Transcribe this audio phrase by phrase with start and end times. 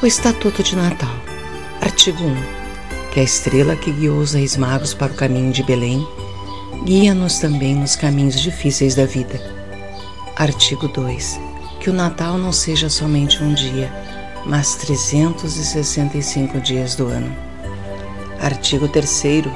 [0.00, 1.12] O Estatuto de Natal.
[1.80, 2.36] Artigo 1.
[3.10, 6.06] Que a estrela que guiou os reis magos para o caminho de Belém
[6.84, 9.42] guia-nos também nos caminhos difíceis da vida.
[10.36, 11.40] Artigo 2.
[11.80, 13.92] Que o Natal não seja somente um dia,
[14.46, 17.34] mas 365 dias do ano.
[18.40, 19.46] Artigo 3.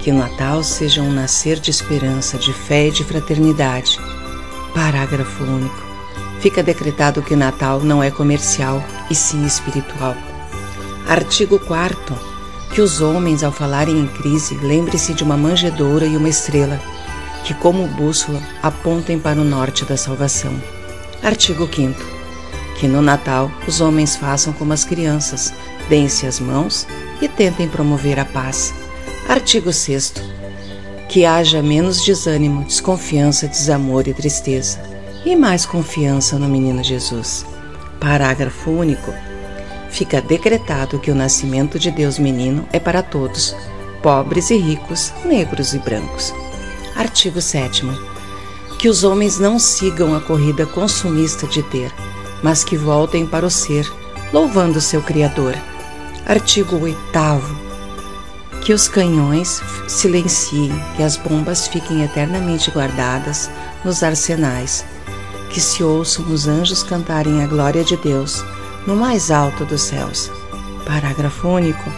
[0.00, 3.96] Que o Natal seja um nascer de esperança, de fé e de fraternidade.
[4.74, 5.87] Parágrafo único
[6.40, 10.16] fica decretado que o Natal não é comercial e sim espiritual.
[11.06, 12.28] Artigo 4
[12.72, 16.78] que os homens, ao falarem em crise, lembrem-se de uma manjedoura e uma estrela,
[17.42, 20.52] que, como bússola, apontem para o norte da salvação.
[21.22, 22.18] Artigo 5
[22.78, 25.52] que no Natal os homens façam como as crianças,
[25.88, 26.86] deem-se as mãos
[27.20, 28.72] e tentem promover a paz.
[29.28, 30.14] Artigo 6
[31.08, 34.97] que haja menos desânimo, desconfiança, desamor e tristeza
[35.28, 37.44] e mais confiança no menino Jesus.
[38.00, 39.12] Parágrafo único.
[39.90, 43.54] Fica decretado que o nascimento de Deus menino é para todos,
[44.02, 46.32] pobres e ricos, negros e brancos.
[46.96, 47.86] Artigo 7
[48.78, 51.92] que os homens não sigam a corrida consumista de ter,
[52.44, 53.90] mas que voltem para o ser,
[54.32, 55.54] louvando seu Criador.
[56.24, 56.96] Artigo 8
[58.62, 63.50] que os canhões silenciem, que as bombas fiquem eternamente guardadas
[63.84, 64.84] nos arsenais
[65.50, 68.44] que se ouçam os anjos cantarem a glória de Deus
[68.86, 70.30] no mais alto dos céus.
[70.84, 71.90] Parágrafo único.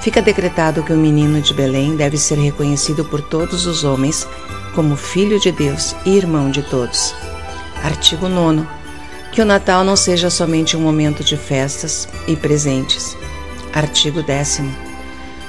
[0.00, 4.26] Fica decretado que o menino de Belém deve ser reconhecido por todos os homens
[4.74, 7.14] como filho de Deus e irmão de todos.
[7.82, 8.66] Artigo 9.
[9.32, 13.16] Que o Natal não seja somente um momento de festas e presentes.
[13.72, 14.62] Artigo 10.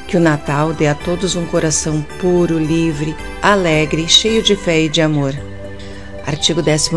[0.08, 4.90] Que o Natal dê a todos um coração puro, livre, alegre, cheio de fé e
[4.90, 5.51] de amor.
[6.26, 6.92] Artigo 11.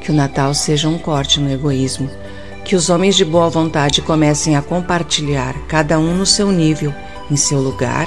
[0.00, 2.10] Que o Natal seja um corte no egoísmo.
[2.64, 6.94] Que os homens de boa vontade comecem a compartilhar, cada um no seu nível,
[7.30, 8.06] em seu lugar,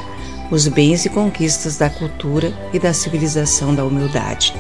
[0.52, 4.54] os bens e conquistas da cultura e da civilização da humildade.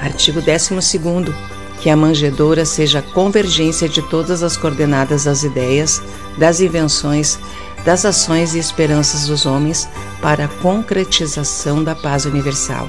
[0.00, 1.32] Artigo 12.
[1.80, 6.00] Que a manjedoura seja a convergência de todas as coordenadas das ideias,
[6.38, 7.38] das invenções,
[7.84, 9.88] das ações e esperanças dos homens
[10.20, 12.88] para a concretização da paz universal.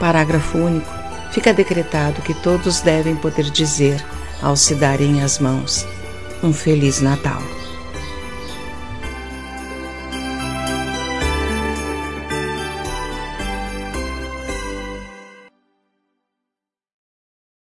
[0.00, 0.90] Parágrafo único.
[1.30, 4.04] Fica decretado que todos devem poder dizer,
[4.42, 5.86] ao se darem as mãos,
[6.42, 7.40] um Feliz Natal.